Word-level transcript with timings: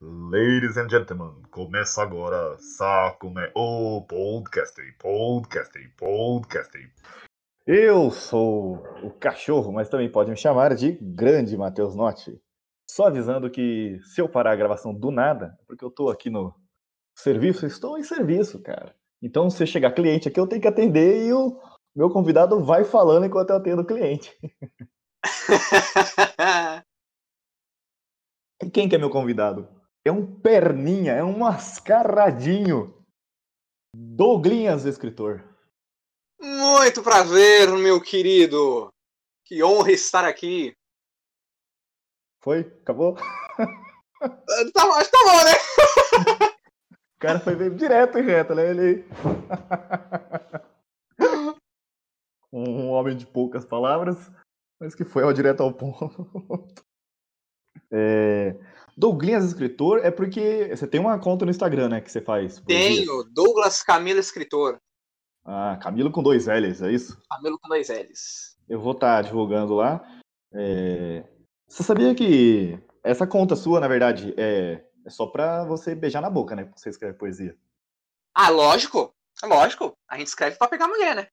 Ladies 0.00 0.76
and 0.76 0.88
gentlemen, 0.88 1.42
começa 1.50 2.00
agora 2.00 2.56
Sacume, 2.60 3.50
o 3.52 4.00
podcast, 4.02 4.80
podcast, 4.96 5.76
podcast. 5.96 6.92
Eu 7.66 8.08
sou 8.12 8.76
o 9.02 9.10
cachorro, 9.10 9.72
mas 9.72 9.88
também 9.88 10.08
pode 10.08 10.30
me 10.30 10.36
chamar 10.36 10.76
de 10.76 10.92
Grande 11.02 11.56
Matheus 11.56 11.96
Notti. 11.96 12.40
Só 12.88 13.08
avisando 13.08 13.50
que 13.50 13.98
se 14.04 14.20
eu 14.20 14.28
parar 14.28 14.52
a 14.52 14.56
gravação 14.56 14.94
do 14.94 15.10
nada, 15.10 15.58
porque 15.66 15.84
eu 15.84 15.90
tô 15.90 16.10
aqui 16.10 16.30
no 16.30 16.54
serviço, 17.16 17.66
estou 17.66 17.98
em 17.98 18.04
serviço, 18.04 18.62
cara. 18.62 18.94
Então, 19.20 19.50
se 19.50 19.66
chegar 19.66 19.90
cliente 19.90 20.28
aqui, 20.28 20.38
eu 20.38 20.46
tenho 20.46 20.62
que 20.62 20.68
atender 20.68 21.26
e 21.26 21.32
o 21.32 21.60
meu 21.92 22.08
convidado 22.08 22.64
vai 22.64 22.84
falando 22.84 23.26
enquanto 23.26 23.50
eu 23.50 23.56
atendo 23.56 23.82
o 23.82 23.86
cliente. 23.86 24.32
e 28.62 28.70
quem 28.70 28.88
que 28.88 28.94
é 28.94 28.98
meu 28.98 29.10
convidado? 29.10 29.77
É 30.04 30.12
um 30.12 30.40
perninha, 30.40 31.12
é 31.12 31.22
um 31.22 31.38
mascaradinho. 31.38 32.94
Douglinhas, 33.94 34.84
escritor. 34.84 35.44
Muito 36.40 37.02
prazer, 37.02 37.68
meu 37.70 38.00
querido. 38.00 38.92
Que 39.44 39.62
honra 39.62 39.92
estar 39.92 40.24
aqui. 40.24 40.74
Foi? 42.42 42.60
Acabou? 42.82 43.16
Tá, 44.74 44.82
acho 44.96 45.04
que 45.04 45.12
tá 45.12 45.18
bom, 45.24 45.44
né? 45.44 46.58
O 47.16 47.20
cara 47.20 47.40
foi 47.40 47.56
bem 47.56 47.74
direto 47.74 48.16
e 48.16 48.22
reto, 48.22 48.54
né? 48.54 48.70
Ele. 48.70 49.04
um 52.52 52.90
homem 52.90 53.16
de 53.16 53.26
poucas 53.26 53.64
palavras, 53.64 54.30
mas 54.80 54.94
que 54.94 55.04
foi 55.04 55.24
ao 55.24 55.32
direto 55.32 55.64
ao 55.64 55.72
ponto. 55.72 56.84
É... 57.90 58.54
Douglinhas 58.98 59.44
Escritor 59.44 60.00
é 60.04 60.10
porque 60.10 60.74
você 60.74 60.84
tem 60.84 61.00
uma 61.00 61.16
conta 61.20 61.44
no 61.44 61.52
Instagram, 61.52 61.88
né? 61.88 62.00
Que 62.00 62.10
você 62.10 62.20
faz. 62.20 62.60
Tenho, 62.66 63.22
Douglas 63.32 63.80
Camilo 63.80 64.18
Escritor. 64.18 64.80
Ah, 65.44 65.78
Camilo 65.80 66.10
com 66.10 66.20
dois 66.20 66.48
L's, 66.48 66.82
é 66.82 66.90
isso? 66.90 67.16
Camilo 67.30 67.60
com 67.62 67.68
dois 67.68 67.88
L's. 67.90 68.58
Eu 68.68 68.80
vou 68.80 68.90
estar 68.90 69.18
tá 69.18 69.22
divulgando 69.22 69.76
lá. 69.76 70.04
É... 70.52 71.22
Você 71.68 71.84
sabia 71.84 72.12
que 72.12 72.76
essa 73.04 73.24
conta 73.24 73.54
sua, 73.54 73.78
na 73.78 73.86
verdade, 73.86 74.34
é, 74.36 74.84
é 75.06 75.10
só 75.10 75.26
pra 75.26 75.64
você 75.64 75.94
beijar 75.94 76.20
na 76.20 76.28
boca, 76.28 76.56
né? 76.56 76.64
Porque 76.64 76.80
você 76.80 76.90
escreve 76.90 77.16
poesia. 77.16 77.56
Ah, 78.34 78.48
lógico. 78.48 79.14
Lógico. 79.44 79.96
A 80.08 80.18
gente 80.18 80.26
escreve 80.26 80.56
pra 80.56 80.66
pegar 80.66 80.88
mulher, 80.88 81.14
né? 81.14 81.28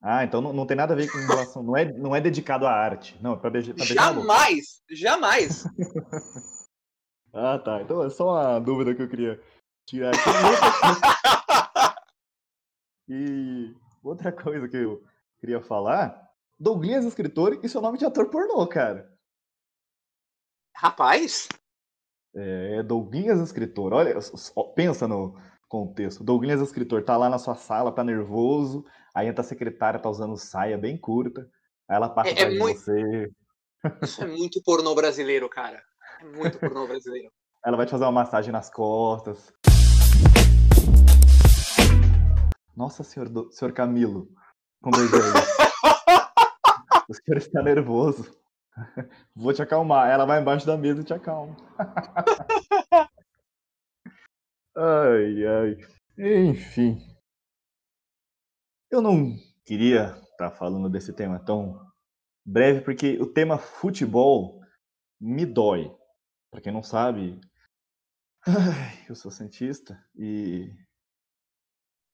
Ah, 0.00 0.22
então 0.22 0.40
não, 0.40 0.52
não 0.52 0.66
tem 0.66 0.76
nada 0.76 0.94
a 0.94 0.96
ver 0.96 1.10
com 1.10 1.18
relação. 1.18 1.64
Não 1.64 1.76
é, 1.76 1.92
não 1.92 2.14
é 2.14 2.20
dedicado 2.20 2.64
à 2.64 2.72
arte. 2.72 3.18
Não, 3.20 3.32
é 3.32 3.36
pra 3.36 3.50
beijar. 3.50 3.74
Pra 3.74 3.84
beijar 3.84 4.14
jamais! 4.14 4.82
Jamais! 4.88 5.64
ah, 7.32 7.58
tá. 7.58 7.80
Então 7.80 8.04
é 8.04 8.10
só 8.10 8.30
uma 8.30 8.58
dúvida 8.58 8.94
que 8.94 9.02
eu 9.02 9.08
queria 9.08 9.40
tirar 9.86 10.10
aqui. 10.10 10.20
E 13.08 13.74
outra 14.02 14.30
coisa 14.30 14.68
que 14.68 14.76
eu 14.76 15.02
queria 15.40 15.60
falar, 15.60 16.30
Douglas 16.58 17.04
escritor 17.04 17.58
e 17.62 17.68
seu 17.68 17.80
nome 17.80 17.98
de 17.98 18.04
ator 18.04 18.28
pornô, 18.28 18.66
cara. 18.66 19.10
Rapaz! 20.76 21.48
É, 22.34 22.82
Douglas 22.82 23.40
escritor, 23.40 23.92
olha, 23.92 24.14
pensa 24.74 25.08
no 25.08 25.38
contexto. 25.68 26.22
Douglas 26.22 26.60
escritor 26.60 27.02
tá 27.02 27.16
lá 27.16 27.28
na 27.28 27.38
sua 27.38 27.54
sala, 27.54 27.92
tá 27.92 28.04
nervoso, 28.04 28.84
aí 29.14 29.26
entra 29.26 29.40
a 29.40 29.44
secretária, 29.44 30.00
tá 30.00 30.08
usando 30.08 30.36
saia 30.36 30.76
bem 30.76 30.96
curta, 30.98 31.50
aí 31.88 31.96
ela 31.96 32.08
passa 32.10 32.30
é, 32.30 32.42
é 32.42 32.58
muito... 32.58 32.78
você. 32.78 33.30
Isso 34.02 34.22
é 34.22 34.26
muito 34.26 34.62
pornô 34.62 34.94
brasileiro, 34.94 35.48
cara. 35.48 35.82
Muito 36.22 36.58
pornô 36.58 36.86
brasileiro. 36.86 37.32
ela 37.64 37.76
vai 37.76 37.84
te 37.84 37.90
fazer 37.90 38.04
uma 38.04 38.12
massagem 38.12 38.52
nas 38.52 38.70
costas. 38.70 39.52
Nossa, 42.76 43.02
senhor, 43.02 43.28
do... 43.28 43.50
senhor 43.52 43.72
Camilo. 43.72 44.28
Com 44.82 44.90
dois 44.90 45.10
o 47.08 47.14
senhor 47.14 47.38
está 47.38 47.62
nervoso. 47.62 48.36
Vou 49.34 49.52
te 49.52 49.62
acalmar. 49.62 50.08
Ela 50.08 50.24
vai 50.24 50.40
embaixo 50.40 50.66
da 50.66 50.76
mesa 50.76 51.02
e 51.02 51.04
te 51.04 51.12
acalma. 51.12 51.56
ai, 54.76 55.46
ai. 55.46 55.76
Enfim. 56.18 56.98
Eu 58.90 59.02
não 59.02 59.36
queria 59.64 60.16
estar 60.30 60.50
falando 60.50 60.88
desse 60.88 61.12
tema 61.12 61.38
tão 61.38 61.80
breve, 62.44 62.80
porque 62.80 63.18
o 63.20 63.26
tema 63.26 63.58
futebol 63.58 64.60
me 65.20 65.46
dói. 65.46 65.94
Para 66.52 66.60
quem 66.60 66.70
não 66.70 66.82
sabe, 66.82 67.40
ai, 68.46 69.06
eu 69.08 69.14
sou 69.14 69.30
cientista 69.30 69.98
e 70.14 70.70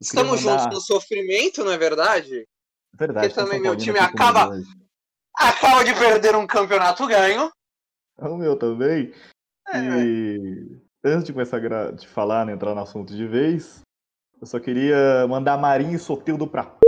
Estamos 0.00 0.44
mandar... 0.44 0.62
juntos 0.62 0.76
no 0.76 0.80
sofrimento, 0.80 1.64
não 1.64 1.72
é 1.72 1.76
verdade? 1.76 2.46
Verdade. 2.94 3.26
Porque 3.26 3.40
também 3.40 3.60
meu 3.60 3.76
time 3.76 3.98
acaba, 3.98 4.50
acaba 5.34 5.84
de 5.84 5.92
perder 5.92 6.36
um 6.36 6.46
campeonato 6.46 7.04
ganho. 7.08 7.50
O 8.16 8.36
meu 8.36 8.56
também. 8.56 9.12
É, 9.66 9.80
e 9.80 10.80
antes 11.04 11.24
de 11.24 11.32
começar 11.32 11.56
a 11.56 11.90
de 11.90 12.06
falar, 12.06 12.46
né, 12.46 12.52
entrar 12.52 12.76
no 12.76 12.82
assunto 12.82 13.16
de 13.16 13.26
vez, 13.26 13.80
eu 14.40 14.46
só 14.46 14.60
queria 14.60 15.26
mandar 15.26 15.58
Marinho 15.58 15.96
e 15.96 15.98
Soteldo 15.98 16.46
pra 16.46 16.78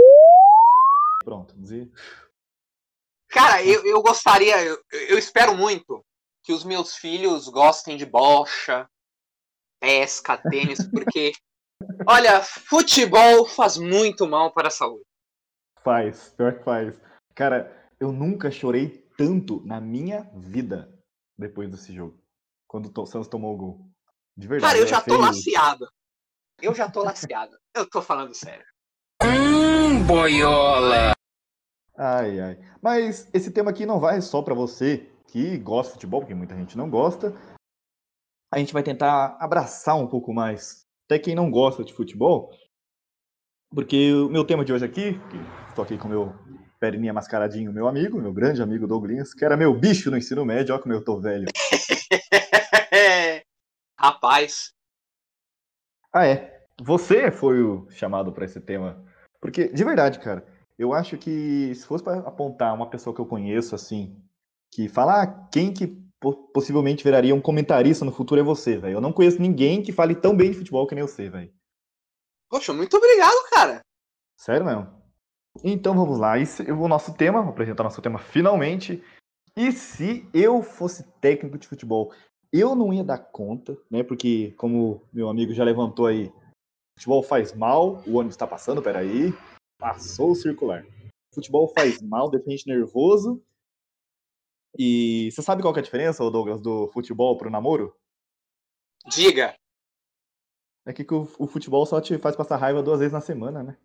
Pronto, 1.25 1.53
dizer. 1.59 1.91
Cara, 3.27 3.61
eu, 3.61 3.85
eu 3.85 4.01
gostaria, 4.01 4.63
eu, 4.63 4.81
eu 5.09 5.17
espero 5.17 5.53
muito 5.53 6.01
que 6.43 6.53
os 6.53 6.63
meus 6.63 6.95
filhos 6.95 7.47
gostem 7.47 7.97
de 7.97 8.05
bocha, 8.05 8.89
pesca, 9.79 10.37
tênis, 10.37 10.87
porque 10.89 11.33
Olha, 12.07 12.41
futebol 12.41 13.45
faz 13.45 13.77
muito 13.77 14.27
mal 14.27 14.51
para 14.51 14.67
a 14.67 14.71
saúde. 14.71 15.05
Faz, 15.83 16.29
pior 16.37 16.57
que 16.57 16.63
faz. 16.63 16.95
Cara, 17.35 17.89
eu 17.99 18.11
nunca 18.11 18.51
chorei 18.51 19.07
tanto 19.17 19.65
na 19.65 19.81
minha 19.81 20.29
vida 20.35 20.91
depois 21.37 21.69
desse 21.69 21.93
jogo. 21.93 22.19
Quando 22.67 22.91
o 22.95 23.05
Santos 23.05 23.27
tomou 23.27 23.53
o 23.53 23.57
gol. 23.57 23.91
De 24.37 24.47
verdade. 24.47 24.73
Cara, 24.73 24.83
eu 24.83 24.87
já 24.87 25.01
tô 25.01 25.17
laciado. 25.17 25.89
Eu 26.61 26.73
já 26.73 26.89
tô 26.89 27.03
laciado. 27.03 27.57
Eu 27.75 27.89
tô 27.89 28.01
falando 28.01 28.33
sério. 28.33 28.65
Hum, 29.23 30.03
boiola! 30.05 31.13
Ai, 31.97 32.39
ai. 32.39 32.59
Mas 32.81 33.29
esse 33.33 33.51
tema 33.51 33.71
aqui 33.71 33.85
não 33.85 33.99
vai 33.99 34.21
só 34.21 34.41
para 34.41 34.53
você 34.53 35.10
que 35.31 35.57
gosta 35.57 35.89
de 35.89 35.93
futebol, 35.93 36.19
porque 36.19 36.35
muita 36.35 36.55
gente 36.55 36.77
não 36.77 36.89
gosta. 36.89 37.33
A 38.53 38.59
gente 38.59 38.73
vai 38.73 38.83
tentar 38.83 39.37
abraçar 39.39 39.95
um 39.95 40.07
pouco 40.07 40.33
mais 40.33 40.85
até 41.05 41.17
quem 41.17 41.33
não 41.33 41.49
gosta 41.49 41.83
de 41.83 41.93
futebol, 41.93 42.51
porque 43.73 44.13
o 44.13 44.29
meu 44.29 44.45
tema 44.45 44.65
de 44.65 44.73
hoje 44.73 44.83
aqui, 44.83 45.13
que 45.13 45.37
estou 45.69 45.83
aqui 45.83 45.97
com 45.97 46.09
meu 46.09 46.35
perninha 46.79 47.13
mascaradinho, 47.13 47.71
meu 47.71 47.87
amigo, 47.87 48.21
meu 48.21 48.33
grande 48.33 48.61
amigo 48.61 48.87
Douglas, 48.87 49.33
que 49.33 49.45
era 49.45 49.55
meu 49.55 49.73
bicho 49.73 50.11
no 50.11 50.17
ensino 50.17 50.43
médio, 50.43 50.73
olha 50.73 50.83
como 50.83 50.93
eu 50.93 51.03
tô 51.03 51.19
velho. 51.19 51.45
Rapaz. 53.97 54.73
Ah, 56.11 56.25
é. 56.25 56.65
Você 56.81 57.31
foi 57.31 57.61
o 57.61 57.89
chamado 57.91 58.33
para 58.33 58.43
esse 58.43 58.59
tema. 58.59 59.05
Porque, 59.39 59.69
de 59.69 59.83
verdade, 59.83 60.19
cara, 60.19 60.45
eu 60.77 60.93
acho 60.93 61.17
que 61.17 61.73
se 61.75 61.85
fosse 61.85 62.03
para 62.03 62.19
apontar 62.19 62.73
uma 62.73 62.89
pessoa 62.89 63.15
que 63.15 63.21
eu 63.21 63.25
conheço, 63.25 63.75
assim, 63.75 64.17
que 64.71 64.87
fala 64.87 65.23
ah, 65.23 65.27
quem 65.51 65.73
que 65.73 66.01
possivelmente 66.53 67.03
viraria 67.03 67.35
um 67.35 67.41
comentarista 67.41 68.05
no 68.05 68.11
futuro 68.11 68.39
é 68.39 68.43
você, 68.43 68.77
velho. 68.77 68.95
Eu 68.95 69.01
não 69.01 69.11
conheço 69.11 69.41
ninguém 69.41 69.81
que 69.81 69.91
fale 69.91 70.15
tão 70.15 70.35
bem 70.35 70.51
de 70.51 70.57
futebol 70.57 70.87
que 70.87 70.95
nem 70.95 71.03
você, 71.03 71.29
velho. 71.29 71.51
Poxa, 72.49 72.73
muito 72.73 72.95
obrigado, 72.95 73.49
cara. 73.49 73.81
Sério 74.37 74.65
mesmo? 74.65 74.87
Então 75.63 75.95
vamos 75.95 76.19
lá. 76.19 76.37
Esse 76.37 76.69
é 76.69 76.73
o 76.73 76.87
nosso 76.87 77.13
tema, 77.15 77.41
vou 77.41 77.51
apresentar 77.51 77.83
nosso 77.83 78.01
tema 78.01 78.19
finalmente. 78.19 79.03
E 79.55 79.71
se 79.71 80.29
eu 80.33 80.61
fosse 80.61 81.03
técnico 81.19 81.57
de 81.57 81.67
futebol, 81.67 82.13
eu 82.53 82.75
não 82.75 82.93
ia 82.93 83.03
dar 83.03 83.17
conta, 83.17 83.77
né? 83.89 84.03
Porque, 84.03 84.53
como 84.57 85.01
meu 85.11 85.27
amigo 85.27 85.53
já 85.53 85.63
levantou 85.63 86.05
aí, 86.05 86.31
futebol 86.97 87.23
faz 87.23 87.53
mal, 87.53 88.01
o 88.05 88.17
ônibus 88.17 88.37
tá 88.37 88.45
passando, 88.45 88.81
peraí. 88.81 89.33
Passou 89.77 90.31
o 90.31 90.35
circular. 90.35 90.85
Futebol 91.33 91.67
faz 91.69 92.01
mal, 92.01 92.29
deixa 92.29 92.47
a 92.47 92.51
gente 92.51 92.67
nervoso 92.67 93.41
e 94.77 95.29
você 95.31 95.41
sabe 95.41 95.61
qual 95.61 95.75
é 95.75 95.79
a 95.79 95.83
diferença, 95.83 96.29
Douglas, 96.29 96.61
do 96.61 96.89
futebol 96.93 97.37
pro 97.37 97.49
namoro? 97.49 97.95
Diga. 99.07 99.55
É 100.85 100.93
que 100.93 101.05
o, 101.13 101.29
o 101.37 101.47
futebol 101.47 101.85
só 101.85 102.01
te 102.01 102.17
faz 102.17 102.35
passar 102.35 102.57
raiva 102.57 102.81
duas 102.81 102.99
vezes 102.99 103.13
na 103.13 103.21
semana, 103.21 103.63
né? 103.63 103.77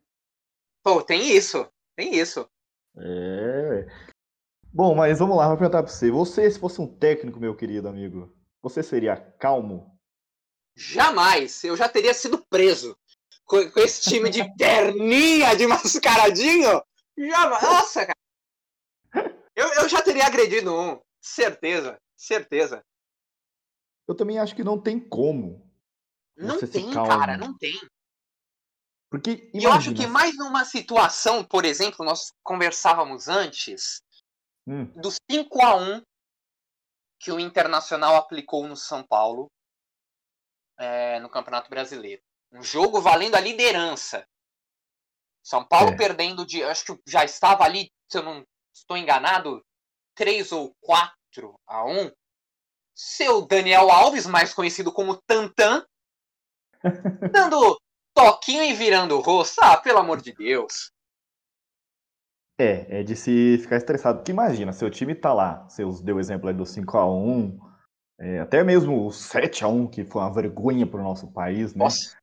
Pô, 0.82 1.02
tem 1.02 1.28
isso. 1.28 1.68
Tem 1.94 2.14
isso. 2.14 2.48
É. 2.96 3.86
Bom, 4.72 4.94
mas 4.94 5.18
vamos 5.18 5.36
lá, 5.36 5.48
vou 5.48 5.56
perguntar 5.56 5.82
pra 5.82 5.92
você. 5.92 6.10
Você, 6.10 6.50
se 6.50 6.58
fosse 6.58 6.80
um 6.80 6.86
técnico, 6.86 7.40
meu 7.40 7.56
querido 7.56 7.88
amigo, 7.88 8.34
você 8.62 8.82
seria 8.82 9.16
calmo? 9.16 9.98
Jamais! 10.74 11.64
Eu 11.64 11.76
já 11.76 11.88
teria 11.88 12.12
sido 12.12 12.44
preso. 12.48 12.96
Com, 13.44 13.70
com 13.70 13.80
esse 13.80 14.10
time 14.10 14.28
de 14.28 14.44
perninha, 14.56 15.54
de 15.54 15.66
mascaradinho? 15.66 16.82
Jamais! 17.16 17.62
Nossa, 17.62 18.06
cara! 18.06 18.25
Eu, 19.56 19.72
eu 19.72 19.88
já 19.88 20.02
teria 20.02 20.26
agredido 20.26 20.72
um. 20.72 21.00
Certeza, 21.20 21.98
certeza. 22.16 22.84
eu 24.06 24.14
também 24.14 24.38
acho 24.38 24.54
que 24.54 24.62
não 24.62 24.80
tem 24.80 25.00
como. 25.00 25.66
Não 26.36 26.60
Você 26.60 26.68
tem, 26.68 26.92
cara, 26.92 27.36
não 27.38 27.56
tem. 27.56 27.74
Porque 29.10 29.50
E 29.54 29.64
eu 29.64 29.72
acho 29.72 29.94
que 29.94 30.06
mais 30.06 30.36
numa 30.36 30.64
situação, 30.64 31.42
por 31.42 31.64
exemplo, 31.64 32.04
nós 32.04 32.32
conversávamos 32.42 33.28
antes, 33.28 34.02
hum, 34.66 34.84
do 35.00 35.10
5 35.30 35.62
a 35.62 35.76
1 35.76 36.02
que 37.18 37.32
o 37.32 37.40
Internacional 37.40 38.14
aplicou 38.16 38.68
no 38.68 38.76
São 38.76 39.02
Paulo 39.02 39.50
é, 40.78 41.18
no 41.20 41.30
Campeonato 41.30 41.70
Brasileiro. 41.70 42.22
Um 42.52 42.62
jogo 42.62 43.00
valendo 43.00 43.34
a 43.36 43.40
liderança. 43.40 44.26
São 45.42 45.66
Paulo 45.66 45.92
É. 45.92 45.96
perdendo 45.96 46.44
de. 46.44 46.62
Acho 46.62 46.96
que 46.96 47.02
já 47.06 47.24
estava 47.24 47.64
ali, 47.64 47.90
se 48.10 48.18
eu 48.18 48.22
não 48.22 48.44
estou 48.78 48.96
enganado, 48.96 49.64
3 50.14 50.52
ou 50.52 50.74
4 50.80 51.58
a 51.66 51.84
1. 51.84 52.10
Seu 52.94 53.46
Daniel 53.46 53.90
Alves, 53.90 54.26
mais 54.26 54.54
conhecido 54.54 54.92
como 54.92 55.20
Tantan, 55.26 55.86
dando 57.32 57.78
toquinho 58.14 58.62
e 58.62 58.72
virando 58.72 59.16
o 59.16 59.20
rosto. 59.20 59.60
Ah, 59.62 59.76
pelo 59.76 59.98
amor 59.98 60.20
de 60.20 60.32
Deus. 60.32 60.90
é, 62.58 63.00
é 63.00 63.02
de 63.02 63.14
se 63.14 63.58
ficar 63.58 63.76
estressado. 63.76 64.18
Porque 64.18 64.32
imagina, 64.32 64.72
seu 64.72 64.90
time 64.90 65.14
tá 65.14 65.32
lá, 65.32 65.66
você 65.68 65.82
deu 66.02 66.16
o 66.16 66.20
exemplo 66.20 66.48
aí 66.48 66.54
do 66.54 66.64
5x1, 66.64 67.58
é, 68.18 68.40
até 68.40 68.64
mesmo 68.64 69.06
o 69.06 69.10
7x1, 69.10 69.90
que 69.90 70.04
foi 70.04 70.22
uma 70.22 70.32
vergonha 70.32 70.86
pro 70.86 71.02
nosso 71.02 71.30
país, 71.32 71.74
né? 71.74 71.84
Nossa. 71.84 72.16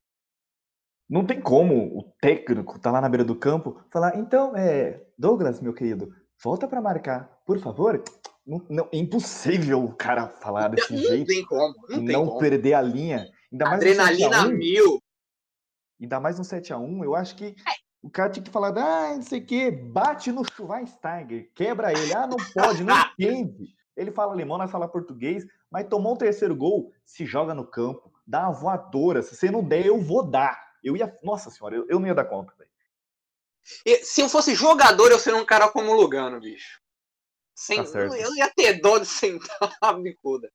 Não 1.07 1.25
tem 1.25 1.39
como 1.39 1.99
o 1.99 2.11
técnico 2.19 2.79
tá 2.79 2.89
lá 2.89 2.99
na 2.99 3.09
beira 3.09 3.23
do 3.23 3.35
campo 3.35 3.79
falar, 3.91 4.17
então, 4.17 4.55
é, 4.55 5.05
Douglas, 5.17 5.61
meu 5.61 5.73
querido, 5.73 6.15
volta 6.43 6.67
pra 6.67 6.81
marcar, 6.81 7.41
por 7.45 7.59
favor. 7.59 8.03
Não, 8.45 8.65
não, 8.69 8.89
é 8.91 8.97
impossível 8.97 9.83
o 9.83 9.93
cara 9.95 10.27
falar 10.27 10.67
desse 10.67 10.91
Não 10.93 10.99
jeito 11.01 11.27
tem 11.27 11.45
como, 11.45 11.73
não 11.87 12.01
e 12.03 12.05
tem 12.05 12.15
não 12.15 12.25
como. 12.27 12.39
perder 12.39 12.73
a 12.73 12.81
linha. 12.81 13.25
Ainda 13.51 13.65
mais 13.65 13.75
Adrenalina 13.77 14.37
7x1, 14.43 14.51
mil. 14.57 14.99
ainda 16.01 16.19
mais 16.19 16.37
no 16.37 16.43
7x1, 16.43 17.03
eu 17.05 17.15
acho 17.15 17.35
que 17.35 17.55
o 18.01 18.09
cara 18.09 18.29
tinha 18.29 18.43
que 18.43 18.51
falar, 18.51 18.77
ah, 18.77 19.15
não 19.15 19.21
sei 19.21 19.39
o 19.39 19.45
quê, 19.45 19.71
bate 19.71 20.29
no 20.31 20.43
Schweinsteiger, 20.43 21.49
quebra 21.55 21.93
ele, 21.93 22.13
ah, 22.13 22.27
não 22.27 22.35
pode, 22.53 22.83
não 22.83 22.93
entende. 23.17 23.73
Ele 23.95 24.11
fala 24.11 24.33
alemão, 24.33 24.57
nós 24.57 24.69
fala 24.71 24.87
português, 24.89 25.45
mas 25.71 25.87
tomou 25.87 26.13
um 26.13 26.17
terceiro 26.17 26.55
gol, 26.55 26.91
se 27.05 27.25
joga 27.25 27.53
no 27.53 27.65
campo, 27.65 28.11
dá 28.27 28.41
uma 28.49 28.51
voadora, 28.51 29.21
se 29.21 29.35
você 29.35 29.49
não 29.49 29.63
der, 29.63 29.85
eu 29.85 30.01
vou 30.01 30.23
dar. 30.23 30.59
Eu 30.83 30.97
ia, 30.97 31.15
nossa 31.23 31.49
senhora, 31.49 31.75
eu, 31.77 31.85
eu 31.87 31.99
não 31.99 32.07
ia 32.07 32.15
dar 32.15 32.25
conta, 32.25 32.53
velho. 32.57 32.69
Se 34.03 34.21
eu 34.21 34.29
fosse 34.29 34.53
jogador, 34.55 35.11
eu 35.11 35.19
seria 35.19 35.39
um 35.39 35.45
cara 35.45 35.69
como 35.69 35.91
o 35.91 35.95
Lugano, 35.95 36.39
bicho. 36.39 36.79
Sem, 37.55 37.83
Tá 37.83 37.99
eu 37.99 38.35
ia 38.35 38.49
ter 38.49 38.81
dó 38.81 38.97
de 38.97 39.05
sentar 39.05 39.75
a 39.81 39.93
bicuda. 39.93 40.49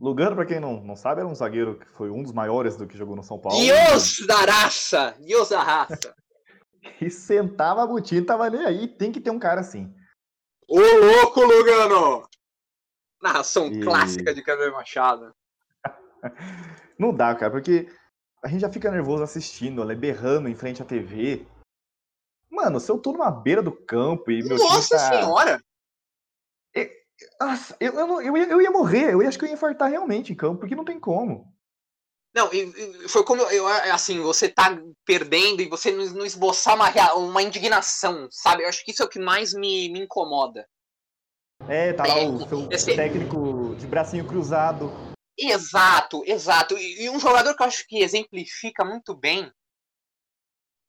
Lugano, 0.00 0.36
pra 0.36 0.46
quem 0.46 0.60
não, 0.60 0.82
não 0.82 0.94
sabe, 0.96 1.20
era 1.20 1.28
um 1.28 1.34
zagueiro 1.34 1.78
que 1.78 1.86
foi 1.90 2.08
um 2.10 2.22
dos 2.22 2.32
maiores 2.32 2.76
do 2.76 2.86
que 2.86 2.96
jogou 2.96 3.16
no 3.16 3.22
São 3.22 3.38
Paulo. 3.38 3.58
Deus 3.58 4.18
da 4.26 4.36
raça! 4.38 5.16
Deus 5.20 5.48
da 5.48 5.62
raça! 5.62 6.14
E 7.02 7.10
sentava 7.10 7.82
a 7.82 7.86
botinha, 7.86 8.24
tava 8.24 8.48
nem 8.48 8.64
aí, 8.64 8.88
tem 8.88 9.12
que 9.12 9.20
ter 9.20 9.30
um 9.30 9.38
cara 9.38 9.60
assim. 9.60 9.92
Ô 10.66 10.78
louco, 10.78 11.40
Lugano! 11.44 12.26
Narração 13.20 13.66
E- 13.66 13.80
clássica 13.82 14.32
de 14.32 14.42
Kleber 14.42 14.72
Machado. 14.72 15.34
Não 16.98 17.12
dá, 17.12 17.34
cara, 17.34 17.50
porque 17.50 17.88
a 18.42 18.48
gente 18.48 18.60
já 18.60 18.70
fica 18.70 18.90
nervoso 18.90 19.22
assistindo, 19.22 19.82
ela 19.82 19.94
berrando 19.94 20.48
em 20.48 20.54
frente 20.54 20.80
à 20.80 20.84
TV. 20.84 21.46
Mano, 22.68 22.80
se 22.80 22.90
eu 22.90 22.98
tô 22.98 23.12
numa 23.12 23.30
beira 23.30 23.62
do 23.62 23.72
campo 23.72 24.30
e 24.30 24.42
meu 24.42 24.58
Nossa 24.58 24.96
tá... 24.96 25.08
senhora! 25.08 25.64
Nossa, 27.40 27.76
eu, 27.80 27.94
eu, 27.94 28.22
eu, 28.22 28.36
ia, 28.36 28.44
eu 28.44 28.62
ia 28.62 28.70
morrer, 28.70 29.12
eu 29.12 29.22
ia, 29.22 29.28
acho 29.28 29.36
que 29.38 29.44
eu 29.44 29.48
ia 29.48 29.54
infartar 29.54 29.90
realmente 29.90 30.32
em 30.32 30.36
campo, 30.36 30.60
porque 30.60 30.76
não 30.76 30.84
tem 30.84 31.00
como. 31.00 31.52
Não, 32.32 32.48
foi 33.08 33.24
como 33.24 33.42
eu, 33.42 33.66
assim, 33.66 34.20
você 34.20 34.48
tá 34.48 34.78
perdendo 35.04 35.60
e 35.60 35.68
você 35.68 35.90
não 35.90 36.24
esboçar 36.24 36.76
uma, 36.76 37.14
uma 37.14 37.42
indignação, 37.42 38.28
sabe? 38.30 38.62
Eu 38.62 38.68
acho 38.68 38.84
que 38.84 38.92
isso 38.92 39.02
é 39.02 39.06
o 39.06 39.08
que 39.08 39.18
mais 39.18 39.52
me, 39.52 39.88
me 39.88 40.00
incomoda. 40.00 40.64
É, 41.66 41.92
tá 41.92 42.06
lá 42.06 42.22
o 42.22 42.48
seu 42.48 42.68
Esse- 42.70 42.94
técnico 42.94 43.74
de 43.76 43.86
bracinho 43.86 44.24
cruzado. 44.24 44.92
Exato, 45.36 46.22
exato. 46.24 46.78
E, 46.78 47.04
e 47.04 47.10
um 47.10 47.18
jogador 47.18 47.56
que 47.56 47.62
eu 47.62 47.66
acho 47.66 47.84
que 47.88 48.00
exemplifica 48.00 48.84
muito 48.84 49.16
bem 49.16 49.50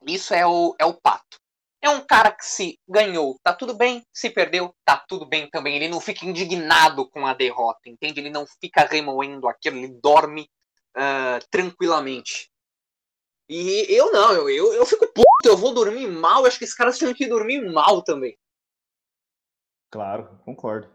isso 0.08 0.34
é 0.34 0.46
o, 0.46 0.76
é 0.80 0.86
o 0.86 0.94
Pato. 0.94 1.39
É 1.82 1.90
um 1.90 2.06
cara 2.06 2.32
que 2.32 2.46
se 2.46 2.78
ganhou, 2.88 3.38
tá 3.42 3.54
tudo 3.54 3.74
bem, 3.74 4.04
se 4.14 4.30
perdeu, 4.30 4.74
tá 4.84 4.98
tudo 5.08 5.26
bem 5.26 5.50
também. 5.50 5.76
Ele 5.76 5.88
não 5.88 6.02
fica 6.02 6.26
indignado 6.26 7.10
com 7.10 7.26
a 7.26 7.34
derrota, 7.34 7.88
entende? 7.88 8.20
Ele 8.20 8.30
não 8.30 8.46
fica 8.62 8.86
remoendo 8.86 9.48
aquilo, 9.48 9.78
ele 9.78 10.00
dorme 10.02 10.50
ah, 10.96 11.40
tranquilamente. 11.50 12.52
E 13.48 13.86
eu 13.90 14.12
não, 14.12 14.34
eu, 14.34 14.50
eu, 14.50 14.74
eu 14.74 14.86
fico 14.86 15.08
puto, 15.08 15.26
eu 15.46 15.58
vou 15.58 15.74
dormir 15.74 16.08
mal, 16.08 16.42
eu 16.42 16.48
acho 16.48 16.58
que 16.60 16.66
esses 16.66 16.76
caras 16.76 16.98
tinham 16.98 17.14
que 17.14 17.26
dormir 17.28 17.62
mal 17.72 18.04
também. 18.04 18.38
Claro, 19.90 20.40
concordo. 20.46 20.88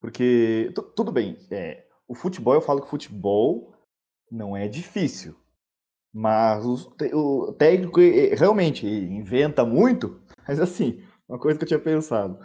Porque, 0.00 0.72
tu- 0.74 0.82
tudo 0.82 1.12
bem, 1.12 1.36
é, 1.50 1.86
o 2.06 2.14
futebol, 2.14 2.54
eu 2.54 2.62
falo 2.62 2.80
que 2.80 2.86
o 2.86 2.90
futebol 2.90 3.74
não 4.30 4.56
é 4.56 4.66
difícil. 4.68 5.36
Mas 6.12 6.64
te- 6.96 7.14
o 7.14 7.52
técnico 7.52 8.00
realmente 8.36 8.86
inventa 8.86 9.64
muito. 9.64 10.20
Mas 10.46 10.60
assim, 10.60 11.02
uma 11.28 11.38
coisa 11.38 11.58
que 11.58 11.64
eu 11.64 11.68
tinha 11.68 11.80
pensado. 11.80 12.38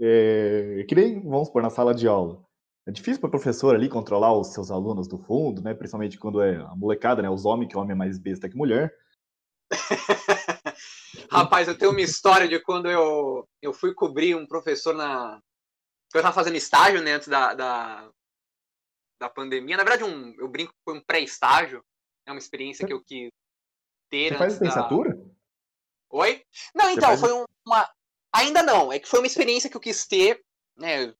É, 0.00 0.84
que 0.88 0.94
nem, 0.94 1.22
vamos 1.22 1.46
supor, 1.48 1.62
na 1.62 1.70
sala 1.70 1.94
de 1.94 2.08
aula. 2.08 2.42
É 2.86 2.90
difícil 2.90 3.20
para 3.20 3.28
o 3.28 3.30
professor 3.30 3.74
ali 3.74 3.88
controlar 3.88 4.36
os 4.36 4.48
seus 4.52 4.70
alunos 4.70 5.08
do 5.08 5.16
fundo, 5.18 5.62
né? 5.62 5.72
Principalmente 5.72 6.18
quando 6.18 6.42
é 6.42 6.56
a 6.56 6.74
molecada, 6.76 7.22
né? 7.22 7.30
Os 7.30 7.44
homens, 7.44 7.68
que 7.68 7.76
homem 7.76 7.92
é 7.92 7.94
mais 7.94 8.18
besta 8.18 8.48
que 8.48 8.56
mulher. 8.56 8.94
Rapaz, 11.30 11.68
eu 11.68 11.78
tenho 11.78 11.92
uma 11.92 12.00
história 12.00 12.46
de 12.46 12.60
quando 12.60 12.90
eu, 12.90 13.48
eu 13.62 13.72
fui 13.72 13.94
cobrir 13.94 14.34
um 14.34 14.46
professor 14.46 14.94
na. 14.94 15.40
Eu 16.12 16.22
tava 16.22 16.34
fazendo 16.34 16.56
estágio, 16.56 17.02
né, 17.02 17.14
antes 17.14 17.26
da, 17.26 17.54
da, 17.54 18.10
da 19.20 19.28
pandemia. 19.28 19.76
Na 19.76 19.82
verdade, 19.82 20.04
um, 20.04 20.32
eu 20.38 20.46
brinco 20.46 20.72
que 20.72 20.84
foi 20.84 20.96
um 20.96 21.02
pré-estágio. 21.04 21.82
É 22.26 22.30
uma 22.32 22.38
experiência 22.38 22.86
que 22.86 22.92
eu 22.92 23.02
quis 23.02 23.30
ter 24.10 24.32
Você 24.32 24.38
faz 24.38 24.52
antes 24.54 24.58
da... 24.58 24.64
licenciatura? 24.66 25.18
Oi? 26.10 26.42
Não, 26.74 26.90
então, 26.90 27.08
faz- 27.10 27.20
foi 27.20 27.32
um- 27.32 27.44
uma. 27.66 27.90
Ainda 28.32 28.62
não, 28.62 28.92
é 28.92 28.98
que 28.98 29.08
foi 29.08 29.20
uma 29.20 29.26
experiência 29.26 29.70
que 29.70 29.76
eu 29.76 29.80
quis 29.80 30.06
ter, 30.06 30.44
né, 30.76 31.14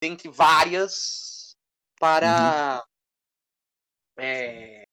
dentre 0.00 0.28
várias, 0.28 1.56
para 1.98 2.84
é, 4.18 4.84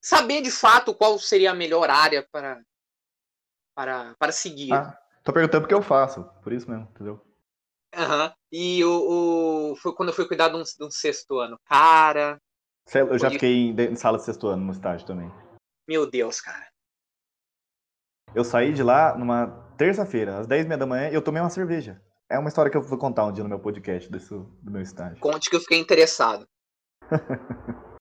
saber 0.00 0.42
de 0.42 0.50
fato 0.50 0.94
qual 0.94 1.18
seria 1.18 1.50
a 1.50 1.54
melhor 1.54 1.90
área 1.90 2.26
para, 2.30 2.62
para, 3.74 4.14
para 4.18 4.32
seguir. 4.32 4.72
Ah, 4.72 4.96
tô 5.24 5.32
perguntando 5.32 5.62
porque 5.62 5.74
eu 5.74 5.82
faço. 5.82 6.24
Por 6.42 6.52
isso 6.52 6.70
mesmo, 6.70 6.84
entendeu? 6.90 7.20
Aham. 7.94 8.32
E 8.50 8.84
o, 8.84 9.72
o- 9.72 9.76
foi 9.76 9.94
quando 9.94 10.10
eu 10.10 10.14
fui 10.14 10.26
cuidar 10.26 10.48
de 10.48 10.56
um, 10.56 10.62
de 10.62 10.84
um 10.84 10.90
sexto 10.90 11.38
ano. 11.38 11.58
Cara, 11.64 12.40
Eu 12.94 13.18
já 13.18 13.28
Foi- 13.28 13.38
fiquei 13.38 13.70
em, 13.70 13.96
sala 13.96 14.18
de 14.18 14.24
sexto 14.24 14.48
ano 14.48 14.64
no 14.64 14.72
estágio 14.72 15.06
também. 15.06 15.30
meu 15.88 16.08
Deus, 16.10 16.40
cara. 16.40 16.66
Eu 18.34 18.44
saí 18.44 18.72
de 18.72 18.82
lá 18.82 19.16
numa 19.16 19.48
terça-feira, 19.76 20.38
às 20.38 20.46
10h30 20.46 20.76
da 20.78 20.86
manhã, 20.86 21.10
e 21.10 21.14
eu 21.14 21.22
tomei 21.22 21.40
uma 21.40 21.50
cerveja. 21.50 22.00
É 22.30 22.38
uma 22.38 22.48
história 22.48 22.70
que 22.70 22.76
eu 22.76 22.82
vou 22.82 22.98
contar 22.98 23.26
um 23.26 23.32
dia 23.32 23.42
no 23.42 23.48
meu 23.48 23.58
podcast 23.58 24.10
desse, 24.10 24.30
do 24.30 24.70
meu 24.70 24.80
estágio. 24.80 25.18
Conte 25.20 25.50
que 25.50 25.56
eu 25.56 25.60
fiquei 25.60 25.78
interessado. 25.78 26.46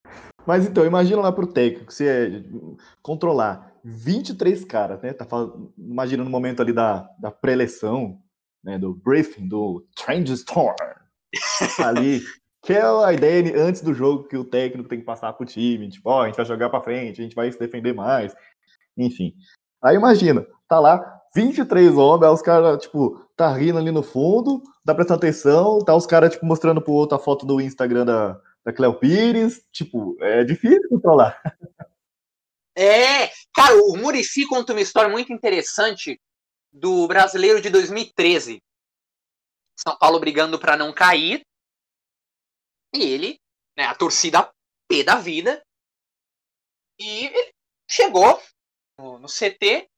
Mas 0.46 0.66
então, 0.66 0.86
imagina 0.86 1.22
lá 1.22 1.32
pro 1.32 1.52
técnico, 1.52 1.92
você 1.92 2.08
é, 2.08 2.44
controlar 3.02 3.74
23 3.84 4.64
caras, 4.66 5.02
né? 5.02 5.14
Tá 5.14 5.26
falando, 5.26 5.74
imagina 5.78 6.24
no 6.24 6.30
momento 6.30 6.62
ali 6.62 6.74
da, 6.74 7.10
da 7.20 7.30
pré-eleição, 7.30 8.22
né? 8.64 8.80
Do 8.80 8.96
briefing, 8.96 9.48
do 9.48 9.86
Trend 9.96 10.32
Storm. 10.32 10.76
ali. 11.84 12.22
Que 12.64 12.74
é 12.74 12.82
a 12.82 13.12
ideia 13.12 13.60
antes 13.60 13.82
do 13.82 13.94
jogo 13.94 14.28
que 14.28 14.38
o 14.38 14.46
técnico 14.46 14.88
tem 14.88 15.00
que 15.00 15.06
passar 15.06 15.34
pro 15.34 15.46
time. 15.46 15.90
Tipo, 15.90 16.10
ó, 16.10 16.24
a 16.24 16.28
gente 16.28 16.36
vai 16.36 16.46
jogar 16.46 16.70
pra 16.70 16.82
frente, 16.82 17.20
a 17.20 17.24
gente 17.24 17.36
vai 17.36 17.52
se 17.52 17.58
defender 17.58 17.94
mais. 17.94 18.36
Enfim. 18.98 19.34
Aí 19.82 19.96
imagina, 19.96 20.46
tá 20.68 20.80
lá 20.80 21.22
23 21.34 21.98
homens, 21.98 22.24
aí 22.28 22.34
os 22.34 22.42
caras, 22.42 22.82
tipo, 22.84 23.26
tá 23.36 23.52
rindo 23.52 23.80
ali 23.80 23.90
no 23.90 24.04
fundo, 24.04 24.62
tá 24.86 24.94
prestando 24.94 25.18
atenção, 25.18 25.80
tá 25.80 25.96
os 25.96 26.06
caras, 26.06 26.34
tipo, 26.34 26.46
mostrando 26.46 26.82
pro 26.82 26.94
outro 26.94 27.16
a 27.16 27.20
foto 27.20 27.46
do 27.46 27.60
Instagram 27.60 28.06
da, 28.06 28.40
da 28.64 28.74
Cleo 28.74 28.94
Pires. 28.94 29.66
Tipo, 29.72 30.16
é 30.22 30.44
difícil 30.44 30.88
controlar. 30.90 31.42
É, 32.78 33.28
cara, 33.54 33.76
o 33.84 33.98
Murici 33.98 34.48
conta 34.48 34.74
uma 34.74 34.82
história 34.82 35.10
muito 35.10 35.34
interessante 35.34 36.20
do 36.72 37.08
brasileiro 37.08 37.62
de 37.62 37.70
2013. 37.70 38.62
São 39.78 39.98
Paulo 39.98 40.20
brigando 40.20 40.58
para 40.58 40.78
não 40.78 40.94
cair. 40.94 41.42
E 42.94 43.04
ele, 43.04 43.40
né, 43.78 43.86
a 43.86 43.96
torcida 43.96 44.52
P 44.88 45.04
da 45.04 45.16
vida. 45.16 45.62
E 47.00 47.26
ele 47.26 47.54
chegou 47.90 48.42
no, 49.00 49.20
no 49.20 49.28
CT, 49.28 49.90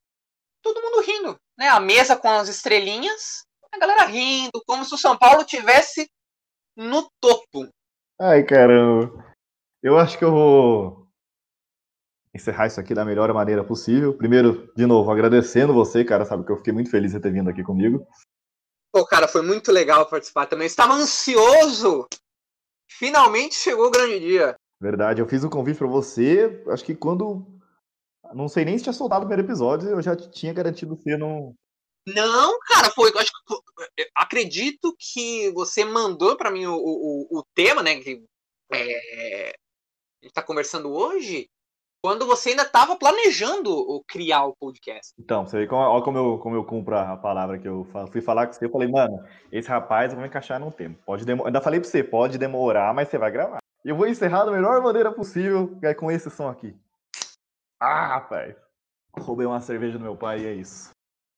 todo 0.61 0.81
mundo 0.81 1.01
rindo, 1.01 1.39
né? 1.57 1.67
A 1.69 1.79
mesa 1.79 2.15
com 2.15 2.29
as 2.29 2.47
estrelinhas, 2.47 3.43
a 3.71 3.77
galera 3.77 4.05
rindo, 4.05 4.63
como 4.65 4.85
se 4.85 4.93
o 4.93 4.97
São 4.97 5.17
Paulo 5.17 5.43
tivesse 5.43 6.09
no 6.75 7.09
topo. 7.19 7.67
Ai, 8.19 8.43
caramba. 8.43 9.33
Eu 9.81 9.97
acho 9.97 10.17
que 10.17 10.23
eu 10.23 10.31
vou 10.31 11.07
encerrar 12.33 12.67
isso 12.67 12.79
aqui 12.79 12.93
da 12.93 13.05
melhor 13.05 13.31
maneira 13.33 13.63
possível. 13.63 14.17
Primeiro, 14.17 14.71
de 14.75 14.85
novo, 14.85 15.11
agradecendo 15.11 15.73
você, 15.73 16.03
cara, 16.03 16.25
sabe 16.25 16.45
que 16.45 16.51
eu 16.51 16.57
fiquei 16.57 16.73
muito 16.73 16.89
feliz 16.89 17.11
de 17.11 17.19
ter 17.19 17.31
vindo 17.31 17.49
aqui 17.49 17.63
comigo. 17.63 18.07
Pô, 18.91 19.05
cara, 19.05 19.27
foi 19.27 19.41
muito 19.41 19.71
legal 19.71 20.07
participar 20.07 20.45
também. 20.45 20.67
Estava 20.67 20.93
ansioso. 20.93 22.07
Finalmente 23.03 23.55
chegou 23.55 23.87
o 23.87 23.91
grande 23.91 24.17
dia. 24.17 24.55
Verdade, 24.79 25.19
eu 25.19 25.27
fiz 25.27 25.43
o 25.43 25.49
convite 25.49 25.77
para 25.77 25.87
você, 25.87 26.63
acho 26.69 26.85
que 26.85 26.95
quando 26.95 27.45
não 28.33 28.47
sei 28.47 28.63
nem 28.63 28.77
se 28.77 28.83
tinha 28.85 28.93
soltado 28.93 29.25
o 29.25 29.27
primeiro 29.27 29.45
episódio, 29.45 29.89
eu 29.89 30.01
já 30.01 30.15
tinha 30.15 30.53
garantido 30.53 30.95
ser 30.95 31.17
no 31.17 31.53
não, 32.07 32.57
cara, 32.61 32.89
foi. 32.91 33.11
Acho 33.17 33.31
que, 33.45 34.09
acredito 34.15 34.95
que 34.97 35.51
você 35.51 35.83
mandou 35.83 36.37
para 36.37 36.49
mim 36.49 36.65
o, 36.65 36.75
o, 36.75 37.39
o, 37.39 37.43
tema, 37.53 37.83
né? 37.83 37.99
Que 38.01 38.23
é, 38.73 39.49
a 39.49 40.25
gente 40.25 40.33
tá 40.33 40.41
conversando 40.41 40.89
hoje, 40.89 41.49
quando 42.03 42.27
você 42.27 42.49
ainda 42.49 42.63
estava 42.63 42.97
planejando 42.97 44.03
criar 44.05 44.43
o 44.43 44.53
podcast. 44.53 45.13
Então, 45.17 45.47
você 45.47 45.59
vê 45.59 45.67
como, 45.67 45.81
olha 45.81 46.03
como 46.03 46.17
eu, 46.17 46.37
como 46.37 46.55
eu 46.55 46.65
cumpro 46.65 46.97
a 46.97 47.15
palavra 47.15 47.57
que 47.57 47.67
eu 47.67 47.87
fui 48.11 48.19
falar 48.19 48.45
com 48.45 48.51
você. 48.51 48.65
Eu 48.65 48.69
falei, 48.69 48.89
mano, 48.89 49.23
esse 49.49 49.69
rapaz 49.69 50.11
eu 50.11 50.17
vou 50.17 50.27
encaixar 50.27 50.59
num 50.59 50.69
tempo. 50.69 51.01
Pode 51.05 51.23
demorar. 51.23 51.47
Ainda 51.47 51.61
falei 51.61 51.79
pra 51.79 51.89
você, 51.89 52.03
pode 52.03 52.37
demorar, 52.37 52.93
mas 52.93 53.07
você 53.07 53.17
vai 53.17 53.31
gravar. 53.31 53.59
Eu 53.85 53.95
vou 53.95 54.05
encerrar 54.05 54.43
da 54.43 54.51
melhor 54.51 54.81
maneira 54.81 55.13
possível, 55.13 55.77
é 55.81 55.93
com 55.93 56.11
esse 56.11 56.29
som 56.29 56.49
aqui. 56.49 56.75
Ah, 57.79 58.07
rapaz. 58.07 58.53
Roubei 59.17 59.45
uma 59.45 59.61
cerveja 59.61 59.97
do 59.97 60.03
meu 60.03 60.17
pai 60.17 60.41
e 60.41 60.45
é 60.45 60.53
isso. 60.53 60.92